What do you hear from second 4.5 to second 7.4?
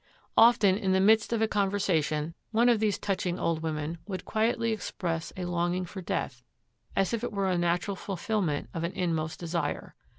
express a longing for death, as if it